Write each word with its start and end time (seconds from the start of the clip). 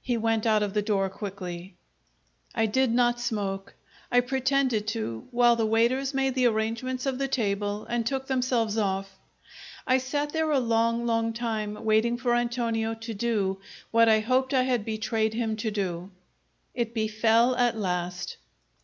He 0.00 0.16
went 0.16 0.44
out 0.44 0.64
of 0.64 0.74
the 0.74 0.82
door 0.82 1.08
quickly. 1.08 1.76
I 2.52 2.66
dod 2.66 2.90
not 2.90 3.20
smoke. 3.20 3.74
I 4.10 4.18
pretended 4.18 4.88
to, 4.88 5.28
while 5.30 5.54
the 5.54 5.64
waiters 5.64 6.12
made 6.12 6.34
the 6.34 6.46
arrangements 6.46 7.06
of 7.06 7.16
the 7.18 7.28
table 7.28 7.86
and 7.88 8.04
took 8.04 8.26
themselves 8.26 8.76
off. 8.76 9.08
I 9.86 9.98
sat 9.98 10.32
there 10.32 10.50
a 10.50 10.58
long, 10.58 11.06
long 11.06 11.32
time 11.32 11.84
waiting 11.84 12.16
for 12.18 12.34
Antonio 12.34 12.94
to 12.94 13.14
do 13.14 13.60
what 13.92 14.08
I 14.08 14.18
hoped 14.18 14.52
I 14.52 14.62
had 14.64 14.84
betrayed 14.84 15.32
him 15.34 15.54
to 15.58 15.70
do. 15.70 16.10
It 16.74 16.92
befell 16.92 17.54
at 17.54 17.78
last. 17.78 18.38